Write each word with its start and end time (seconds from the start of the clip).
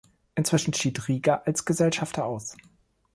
Inzwischen 0.33 0.73
schied 0.73 1.07
Rieger 1.07 1.45
als 1.45 1.63
Gesellschafter 1.63 2.25
aus. 2.25 2.55